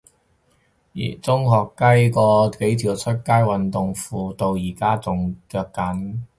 [1.21, 6.21] 中學雞嗰幾條出街運動褲到而家都仲着緊